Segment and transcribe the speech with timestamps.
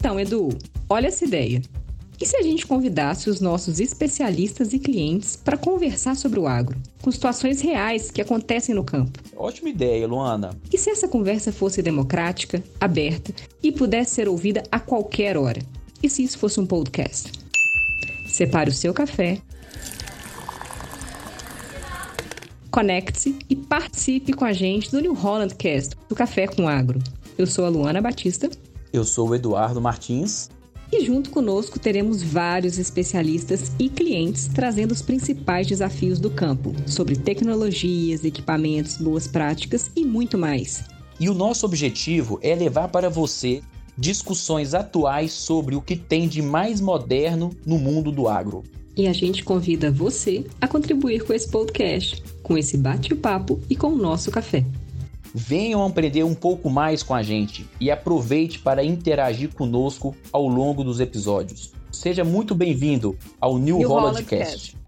[0.00, 0.48] Então, Edu,
[0.88, 1.60] olha essa ideia.
[2.18, 6.78] E se a gente convidasse os nossos especialistas e clientes para conversar sobre o agro,
[7.02, 9.20] com situações reais que acontecem no campo?
[9.36, 10.58] Ótima ideia, Luana.
[10.72, 15.60] E se essa conversa fosse democrática, aberta e pudesse ser ouvida a qualquer hora?
[16.02, 17.32] E se isso fosse um podcast?
[18.26, 19.38] Separe o seu café,
[22.70, 27.00] conecte-se e participe com a gente do New Holland Cast, do Café com Agro.
[27.36, 28.48] Eu sou a Luana Batista.
[28.92, 30.50] Eu sou o Eduardo Martins.
[30.92, 37.14] E junto conosco teremos vários especialistas e clientes trazendo os principais desafios do campo, sobre
[37.14, 40.82] tecnologias, equipamentos, boas práticas e muito mais.
[41.20, 43.62] E o nosso objetivo é levar para você
[43.96, 48.64] discussões atuais sobre o que tem de mais moderno no mundo do agro.
[48.96, 53.88] E a gente convida você a contribuir com esse podcast, com esse bate-papo e com
[53.88, 54.64] o nosso café.
[55.34, 60.82] Venham aprender um pouco mais com a gente e aproveite para interagir conosco ao longo
[60.82, 61.72] dos episódios.
[61.90, 64.72] Seja muito bem-vindo ao New, New Holland, Holland Cast.
[64.72, 64.79] Cast.